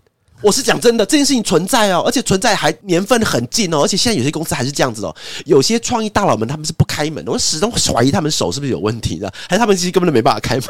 [0.45, 5.15] 我是讲真的，这件事情存在哦，而且存在还年份很近哦，而且现在有些公司还是这样子哦。
[5.45, 10.63] 有些创意大佬们他们是不开门，我始终怀疑他们手是不是有问题的，还是他们其实根本就没办法开门。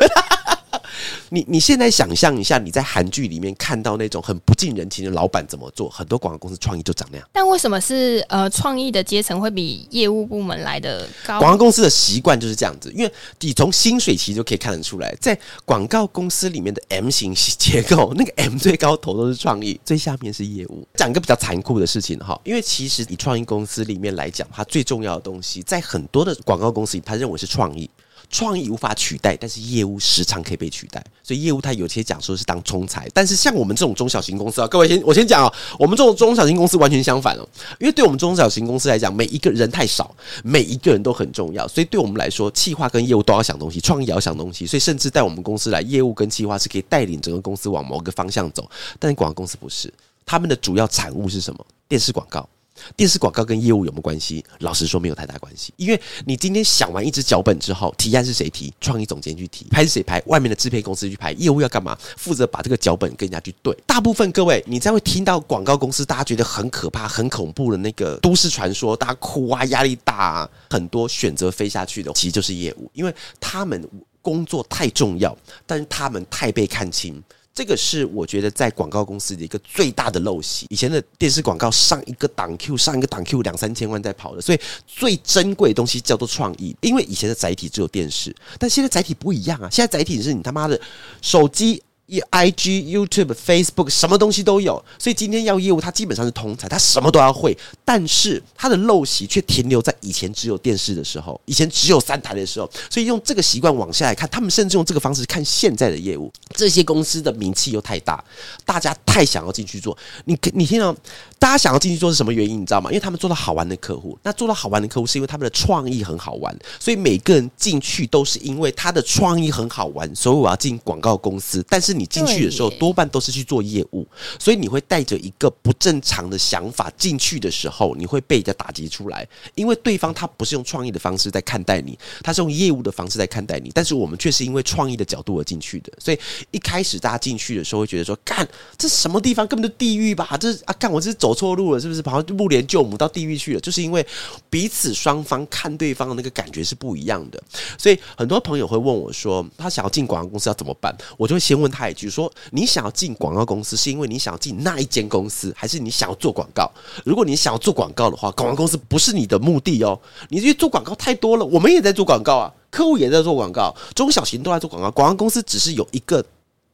[1.30, 5.90] 你你现在想象一下，你在韩剧里面看到那种很不近人情的老板怎么做？
[5.90, 7.28] 很多广告公司创意就长那样。
[7.32, 11.40] 但为什么是呃创意的阶层会比业务部门来的高？
[11.40, 20.88] 广告公司的习惯就是这样子，因为你从薪水其实就可以看得出来，在广告公司里面的 M 型结构，那个 M 最高头都是创意，最下面是业务。
[20.96, 27.90] 讲一个比较残酷的事情哈，因为其实以创意公司里面来讲，它最重要的东西，在很多的广告公司里，他认为是创意。
[28.30, 37.48] 创意无法取代，但是业务时常可以被取代，所以业务它有些讲说是当冲财，但是像我们这种中小型公司啊，各位先我先讲啊，我们这种中小型公司完全相反哦，
[37.80, 49.94] 因为对我们中小型公司来讲，每一个人太少，每一个人都很重要，所以对我们来说，企划跟业务都要想东西，创意也要想东西，所以甚至在我们公司来，业务跟企划是可以带领整个公司往某个方向走，但广告公司不是，
[50.26, 51.66] 他们的主要产物是什么？
[51.88, 52.48] 电视广告。
[52.96, 54.44] 电视广告跟业务有没有关系？
[54.60, 55.74] 老实说，没有太大关系。
[55.78, 58.74] 因为你今天想完一支脚本之后，提案是谁提？
[58.80, 60.22] 创意总监去提，拍是谁拍？
[60.28, 61.32] 外面的制片公司去拍。
[61.34, 61.98] 业务要干嘛？
[62.18, 63.76] 负责把这个脚本跟人家去对。
[63.86, 73.88] 大部分各位，你才会听到广告公司大家觉得很可怕、很恐怖的那个都市传说，大家哭啊，压力大，啊，很多选择飞下去的，其实就是业务，因为他们
[74.22, 75.36] 工作太重要，
[75.66, 77.22] 但是他们太被看清。
[77.56, 80.68] 这个是我觉得在广告公司的一个最大的陋习。
[80.70, 86.76] 以前的电视广告上一个档 Q 上一个档 Q 两三千万在跑的，所以最珍贵的东西叫做创意。
[86.82, 89.70] 因为以前的载体只有电视，但现在载体不一样啊！
[89.72, 90.80] 现在载体是你他妈的
[91.22, 91.82] 手机。
[92.30, 97.58] I g YouTube Facebook 什么东西都有，所以今天要业务，它基本上是通才，它什么都要会。
[97.84, 102.70] 但是它的陋习却停留在以前只有电视的时候，以前只有三台的时候。
[102.90, 106.32] 所以用这个习惯往下来看，他们甚至用这个方式看现在的业务。
[106.56, 108.24] 这些公司的名气又太大，
[108.64, 109.98] 大家太想要进去做。
[110.26, 110.96] 你你听到
[111.40, 112.62] 大家想要进去做是什么原因？
[112.62, 112.90] 你知道吗？
[112.92, 114.18] 因为他们做到好玩的客户。
[114.24, 116.56] 那做到好玩的客户，是因为他们的创意很好玩。
[116.80, 121.66] 所以每个人进去都是因为他的创意很好玩，所以我要进广告公司。
[121.70, 124.08] 但是你进去的时候多半都是去做业务，
[124.40, 136.20] 所以你会带着一个不正常的想法进去的时候，你会被人家打击出来，因为对方他不是用创意的方式在看待你，他是用业务的方式在看待你，但是我们却是因为创意的角度而进去的，所以
[136.52, 140.38] 一开始大家进去的时候会觉得说，干这什么地方根本就地狱吧？
[140.40, 142.02] 这啊，干我这是走错路了，是不是？
[142.02, 143.60] 跑到木莲救母到地狱去了？
[143.60, 144.06] 就是因为
[144.50, 147.42] 彼此双方看对方的那个感觉是不一样的，
[147.80, 150.96] 所以很多朋友会问我说，他想要进广告公司要怎么办？
[151.18, 156.72] 我就会先问他比如说，你想要进广告公司是因为你想要进那一间公司，还是你想要做广告？
[157.04, 160.00] 如果你想要做广告的话，广告公司不是你的目的哦。
[160.30, 166.26] 你因为做广告太多了，我们也在做广告啊，客户也在做广告，中小型都在做广告，广告公司只是有一个。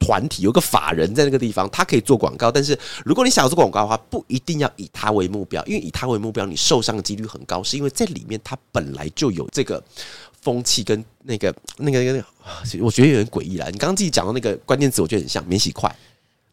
[0.04, 9.82] 团体有个法人在那个地方，他可以做广告，但是如果你想要做广告的话，不一定要以他为目标，因为以他为目标，你受伤的几率很高，是因为在里面他本来就有这个
[10.42, 13.68] 风气跟那个那个那个，啊我觉得有点诡异啦。
[13.68, 15.88] 你刚刚自己讲到那个关键词，我觉得很像免洗筷，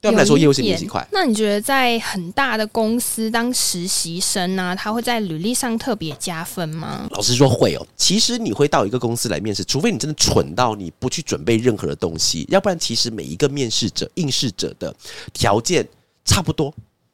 [0.01, 1.07] 对他们来说，业务是免洗筷。
[1.11, 7.09] 那你觉得在很大的公司当实习生啊，他会在履历上特别加分吗？
[7.11, 14.94] 老实说会哦，其实你会到一个公司来面试，除非你真的蠢到你不去准备任何的东西，要不然其实每一个面试者、应试者的
[15.33, 15.87] 条件
[16.24, 16.72] 差不多。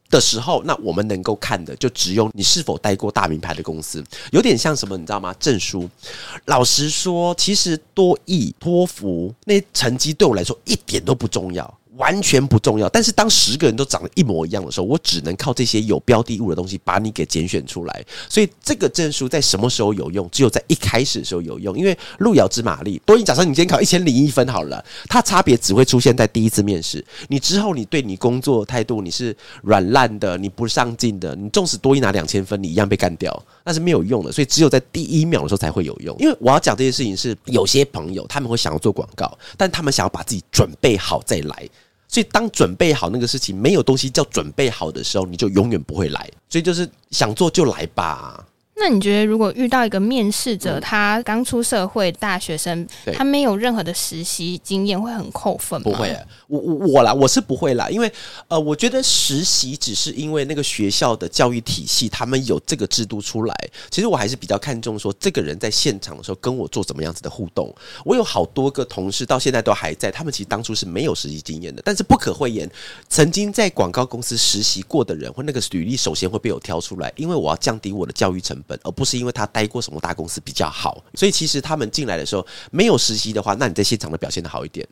[0.09, 5.33] 的时候，那我们能够看的就只有你是否待过大名牌的公司，有点像什么，你知道吗？
[5.39, 5.89] 证书。
[6.45, 11.79] 老实说，其实多益、托福那些成绩对我来说一点都不重要。
[11.97, 18.05] 完全不重要，但是当十个人都长得一模一样的时候，我只能靠这些有标的物的东西把你给拣选出来。
[18.29, 20.29] 所以这个证书在什么时候有用？
[20.31, 23.01] 只有在一开始的时候有用，因为路遥知马力。
[23.05, 27.03] 多益，假设你今天考一千零一分好了，它差别只会出现在第一次面试。
[27.29, 34.31] 你之后你对你工作态度你是软烂的，你不上进的，你纵使多一拿两千分，你一样被干掉，那是没有用的。
[34.31, 36.15] 所以只有在第一秒的时候才会有用。
[36.19, 41.69] 因为我要讲这件事情是，有些朋友他们会想要做广告，但他们想要把自己准备好再来。
[42.15, 46.31] 所以，当准备好那个事情没有东西叫准备好的时候，你就永远不会来。
[46.47, 48.41] 所以，就是想做就来吧。
[48.77, 55.83] 那你觉得，如果遇到一个面试者，他刚出社会大学生，他没有任何的实习经验，会很扣分吗？
[55.85, 56.15] 不会，
[56.47, 58.11] 我我我啦，我是不会啦，因为
[58.49, 63.55] 呃，我觉得实习只是因为那个学校的教育体系，他们有这个制度出来。
[63.89, 67.73] 其实我还是比较看重说，这个人在现场的时候跟我做怎么样子的互动。
[68.03, 72.69] 我有好多个同事到现在都还在，他们其实当初是没有实习经验的，但是不可讳言，
[73.07, 81.03] 曾经在广告公司实习过的人，或那个履历首先会被我挑出来，因为我要降低我的教育成本，而不是因为他待过什么大公司比较好。
[81.13, 84.87] 所以其实他们进来的时候没有实习的话，那你在现场的表现的好一点。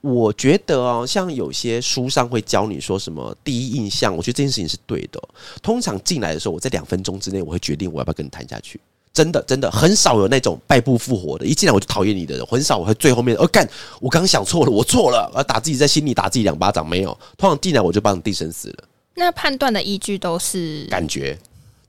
[0.00, 5.22] 我觉得哦，像有些书上会教你说什么第一印象，我觉得这件事情是对的。
[5.62, 8.80] 通常进来的时候，我在两分钟之内，我会决定我要不要跟你谈下去。
[9.14, 11.44] 真的，真的很少有那种败部复活的。
[11.44, 13.68] 一进来我就讨厌你的人，很少我会最后面哦干，
[14.00, 16.88] 我刚刚想错了，我错了，我要打自己在心里打自己两巴掌。
[16.88, 18.84] 没有，通常进来我就帮你定生死了。
[19.14, 21.38] 那判断的依据都是感觉，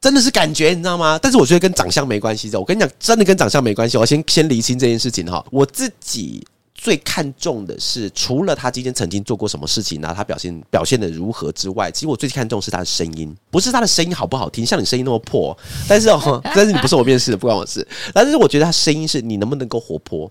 [0.04, 1.18] 真的是感觉，你知道吗？
[1.18, 2.60] 但是我觉得跟长相没关系的。
[2.60, 3.98] 我跟你讲，真的跟长相没关系。
[3.98, 5.42] 我先先厘清这件事情哈。
[5.50, 17.88] 我自己最看重的是，除了他今天曾经做过什么事情，然后他表现表现的如何之外，其实我最看重是他的声音，不是他的声音好不好听，像你声音那么破，但是哦，但是你不是我面试的，不关我事。
[18.14, 20.30] 但是我觉得他声音是你能不能够活泼。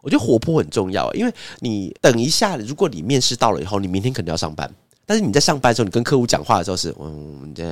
[0.00, 4.68] 我觉得活泼很重要，因为你等一下，如果你面试到了以后，你明天肯定要上班。
[5.12, 7.62] 但是你在上班的时候，你跟客户讲话的时候是，嗯，这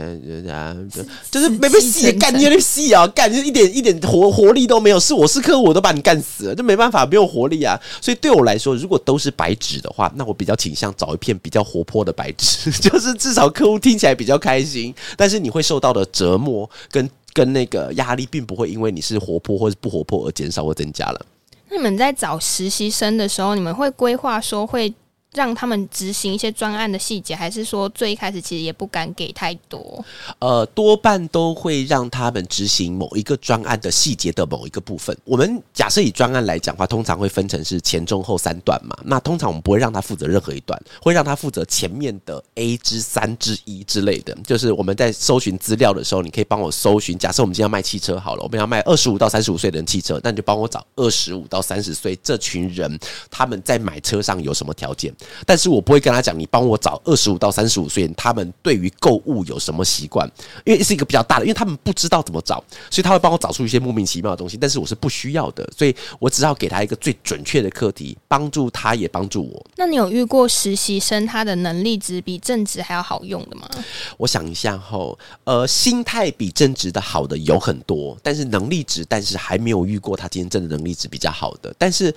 [0.42, 5.00] 这这，就是没被戏干，你有点戏啊，干就一点一点活活力都没有。
[5.00, 7.80] 是我是客户，我都把你干死了，就没办法，没有活力啊。
[8.02, 14.94] 所以对我来说，如果都是白纸的话，那我比较倾向找一片比较活泼的白纸， 就是至少客户听起来比较开心。
[15.16, 21.26] 但是你会受到的折磨跟跟那个压力，并不会因为你是活泼或是不活泼而减少或增加了。
[21.70, 24.92] 那你们在找实习生的时候，你们会规划说会
[25.32, 30.04] 让他们执行一些专案的细节，还是说最一开始其实也不敢给太多？
[30.40, 35.16] 呃，多半都会让他们执行某一个专案的细节的某一个部分。
[35.24, 38.96] 我们假设以专案来讲的话，通常会分成是前中后三段嘛。
[39.04, 44.36] 那通常我们不会让他负责任何一段，会让他负责前面的 A 之三之一之类的。
[44.44, 47.16] 就是我们在搜寻资料的时候，你可以帮我搜寻。
[47.16, 52.98] 假设我们今天要卖汽车好了，我们要卖二十五到三十五岁的人汽车，那你就帮我找二十五到三十岁这群人
[53.30, 55.14] 他们在买车上有什么条件。
[55.46, 60.30] 但是我不会跟他讲，你帮我找二十五到三十五岁，他们对于购物有什么习惯？
[60.64, 64.56] 因为是一个比较大的，因为他们不知道怎么找，所以他会帮我找出一些莫名其妙的东西。
[64.56, 69.66] 但是我是不需要的，所以我只好给他一个最准确的课题，帮助他也帮助我。
[69.76, 73.68] 那你有遇过实习生他的能力值比正职还要好用的吗？
[74.16, 81.74] 我想一下哈，呃，心态比正职的好的有很多，但是能力值，但是还没有遇过他今天真的能力值比较好的。
[81.78, 82.14] 但是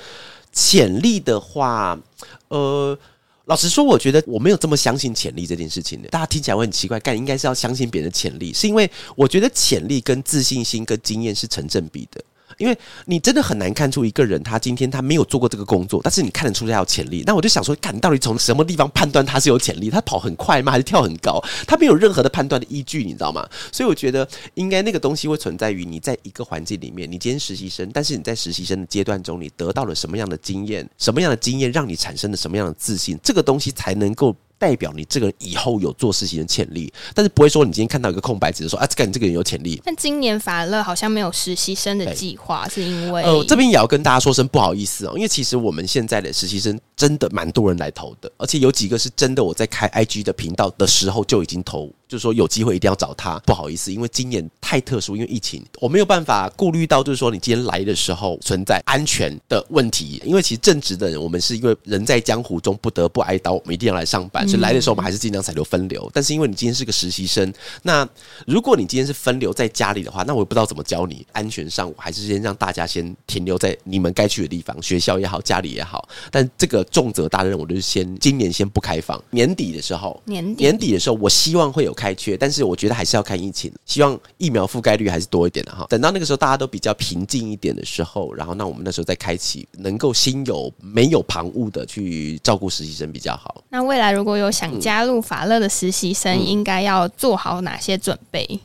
[0.53, 1.99] 潜力的话，
[2.47, 2.97] 呃。
[3.45, 6.07] 老实说，我觉得我没有这么相信潜力这件事情的。
[6.07, 12.23] 大家听起来会很奇怪，但应该是要相信别人的潜力，是因为我觉得潜力跟自信心跟经验是成正比的。
[12.57, 17.23] 因为你真的很难看出一个人，他今天他没有做过这个工作，但是你看得出他有潜力。
[17.25, 19.89] 那我就想说，看你到底从什么地方判断他是有潜力？
[19.89, 20.71] 他跑很快吗？
[20.71, 21.43] 还是跳很高？
[21.67, 23.47] 他没有任何的判断的依据，你知道吗？
[23.71, 30.87] 所以我觉得应该那个东西会存在于你在一个环境里面，你今天实习生，但是你在实习生的阶段中，你得到了什么样的经验？
[30.97, 33.19] 什么样的经验让你产生了什么样的自信？
[33.23, 34.35] 这个东西才能够。
[34.57, 39.81] 代表你这个人以后有做事情的潜力，但是不会说你今天看到一个空白纸说啊，这个你这个人有潜力。
[39.83, 51.91] 但今年法乐好像没有实习生的计划，是因为呃，这边也要跟大家说声不好意思哦，因为其实我们现在的实习生真的蛮多人来投的，而且有几个是真的我在开 IG 的频道的时候就已经投。
[52.13, 60.21] 就是说有机会一定要找他，不好意思，因为今年太特殊，因为疫情，我没有办法顾虑到，就是说你今天来的时候存在安全的问题。
[60.23, 66.07] 因为其实正直的人，我们是因为人在江湖中不得不挨刀，我们一定要来上班，所以来的时候我们还是尽量采留分流。
[66.13, 67.51] 但是因为你今天是个实习生，
[67.81, 68.07] 那
[68.45, 71.25] 如果你今天是分流在家里的话，那我也不知道怎么教你。
[71.31, 76.07] 安全上，我还是先让大家先停留在你们该去的地方，学校也好，家里也好。
[76.29, 79.19] 但这个重责大任，我就是先今年先不开放。
[79.31, 81.91] 年底的时候，年底年底的时候，我希望会有。
[82.03, 85.85] 开缺，但是我觉得还是要看疫情，希望疫苗覆盖率还是多一点的哈。
[85.89, 93.63] 等到那个时候大家都比较平静一点的时候，然后那我们那时候再开启，能够心有没有旁骛的去照顾实习生比较好。
[93.69, 98.59] 那未来如果有想加入法乐的实习生，应该要做好哪些准备？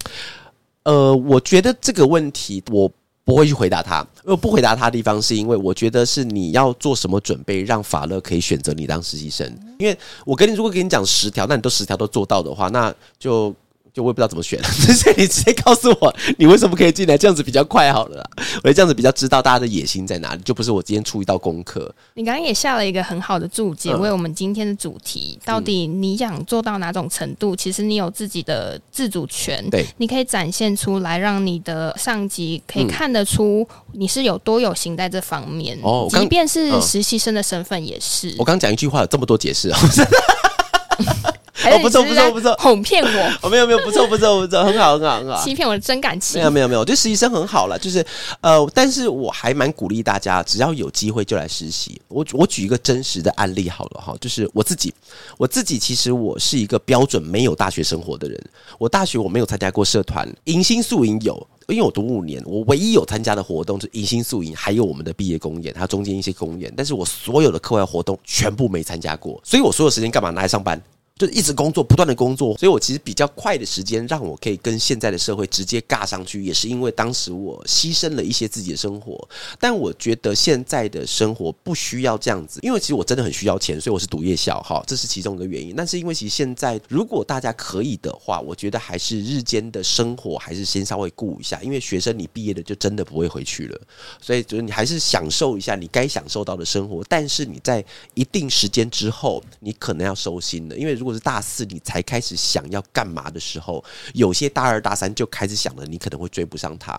[0.83, 2.91] 呃，我觉得这个问题我。
[3.29, 9.47] 不会去回答他，因为不回答他的地方，是因为我觉得是你要做什么准备，让法乐可以选择你当实习生。
[9.79, 13.55] 因为我跟你如果跟你讲十条，那你都十条都做到的话，那就。
[13.99, 18.25] 就我也不知道怎么选， 所以你直接告诉我你为什么可以进来，这样子比较快好了。
[18.59, 21.93] 我觉得这样子比较知道大家的野心在哪里，就不是我今天出一道功课。
[22.15, 27.57] 你刚刚也下了一个很好的注解，为我们今天的主题，到底你想做到哪种程度？
[27.57, 35.77] 其实你有自己的自主权，对，你可以展现出来，让你的上级可以看得出你是有多有心在这方面。
[35.83, 38.33] 哦，即便是实习生的身份也是。
[38.39, 39.81] 我刚讲一句话有这么多解释啊。
[39.81, 41.35] 哦，
[41.79, 43.33] 不错不错不错，哄骗我？
[43.43, 46.41] 哦，没有没有，不错不错不错，很好很好很好，欺骗我的真感情。
[46.41, 48.05] 没有没有没有，我觉得实习生很好了，就是
[48.41, 52.01] 呃，但是我还蛮鼓励大家，只要有机会就来实习。
[52.09, 54.95] 我我举一个真实的案例好了哈，就是我自己，
[55.37, 58.41] 我自己其实我是一个标准没有大学生活的人。
[58.79, 70.81] 我大学我没有参加过社团，迎新宿营有，因为我读五年，我唯一有参加的活动是迎新宿营，还有我们的毕业公演，还有中间一些公演，但是我所有的课外活动全部没参加过，所以我所有时间干嘛拿来上班？
[71.19, 79.29] 就一直工作，不断的工作，所以我其实比较快的时间，让我可以跟现在的社会直接尬上去，也是因为当时我牺牲了一些自己的生活。
[79.59, 85.75] 但我觉得现在的生活不需要这样子，因为其实我真的很需要钱，所以我是读夜校哈，这是其中一个原因。
[85.75, 93.81] 但是因为其实现在，如果大家可以的话，我觉得还是日间的生活还是先稍微顾一下，因为学生你毕业了就真的不会回去了，
[94.21, 97.03] 所以就是你还是享受一下你该享受到的生活。
[97.09, 103.83] 但是你在一定时间之后，你可能要收心了，因为如或是大四你才开始想要干嘛的时候，
[104.13, 106.99] 有些大二大三就开始想了，你可能会追不上他。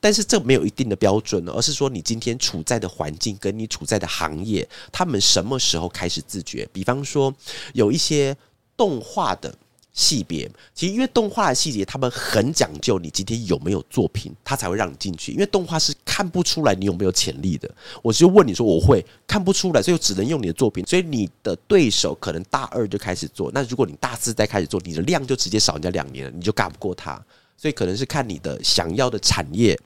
[0.00, 6.66] 但是这没有一定的标准，而是说你今天处在的环境跟你处在的行业，他们什么时候开始自觉？
[6.72, 7.34] 比方说
[7.74, 8.34] 有一些
[8.76, 9.54] 动画的。
[10.00, 15.30] 细别，其实因为动画的细节，他们很讲究，你今天有没有作品，他才会让你进去。
[15.30, 17.70] 因为动画是看不出来你有没有潜力的。
[18.02, 20.82] 我就问你说，我会看不出来，所以只能用你的作品。
[20.86, 27.22] 所以你的对手可能大二就开始做，那如果你大四再开始做，你的量就直接少人家两年了，你就干不过他。
[27.58, 29.78] 所以可能是看你的想要的产业。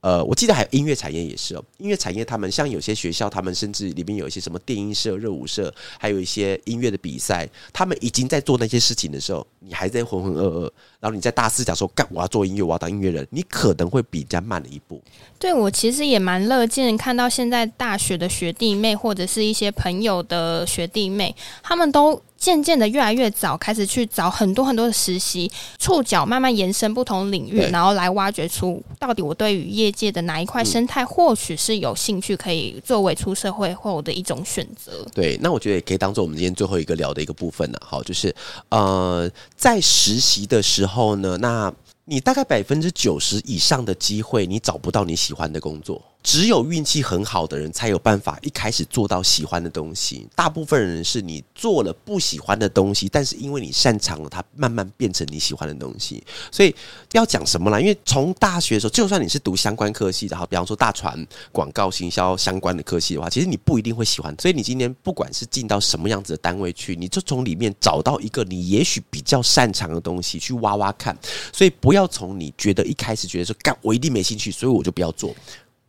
[0.00, 10.70] 呃，我记得还有音乐产业也是哦，音乐产业他们像有些学校，他们甚至里面有一些什么电音社、热舞社，还有一些音乐的比赛，他们已经在做那些事情的时候，你还在浑浑噩噩，
[11.00, 15.02] 然后你在大四讲说干，我要做音乐，我要当音乐人，你可能会比人家慢了一步。
[15.38, 22.22] 对我其实也蛮乐见看到现在大学的学弟妹或者是一些朋友的学弟妹，他们都。
[22.38, 35.04] 渐渐的，越来越早开始去找很多很多的实习，触角慢慢延伸不同领域，然后来挖掘出到底我对于业界的哪一块生态，或许是有兴趣可以作为出社会后的一种选择。
[35.12, 37.78] 对，那我觉得也可以当做我们今天最后一个聊的一个部分呢。
[37.82, 38.34] 好，就是
[38.68, 41.72] 呃，在实习的时候呢，那
[42.04, 46.00] 你大概百分之九十以上的机会，你找不到你喜欢的工作。
[46.22, 50.28] 只有运气很好的人才有办法一开始做到喜欢的东西。
[50.34, 56.22] 大部分人是你做了不喜欢的东西，但是因为你擅长了，它慢慢变成你喜欢的东西。
[56.52, 56.74] 所以
[57.12, 57.80] 要讲什么啦？
[57.80, 64.34] 因为从大学的时候，就算你是读相关科系的哈，比方说大传、广告、行销相关的科系的话，其实你不一定会喜欢。
[64.38, 71.16] 所以你今天不管是进到什么样子的单位去，你就从里面找到一个你也许比较擅长的东西去挖挖看。
[71.52, 75.34] 所以不要从你觉得一开始觉得说干我一定没兴趣，所以我就不要做。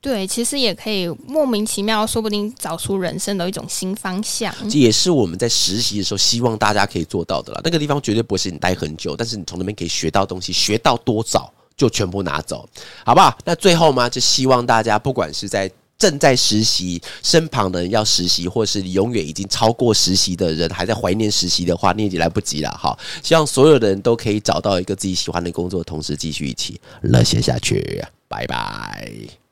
[0.01, 4.53] 对，其实也可以莫名其妙，说不定找出人生的一种新方向。
[4.69, 7.61] 这也是我们在实习的时候希望大家可以做到的啦。
[7.63, 12.67] 那个地方绝对不是你待很久，但是你从那边可以学到东西，学到多早就全部拿走，
[13.05, 13.37] 好不好？
[13.43, 22.71] 那最后嘛，就希望大家不管是在正在实习、身旁的人要实习，或是你永远已经超过实习的人还在怀念实习的话，你已经来不及了。
[22.71, 28.01] 哈，希望所有的人都可以找到一个自己喜欢的工作，同时继续一起热血下去。
[28.29, 29.48] 拜拜。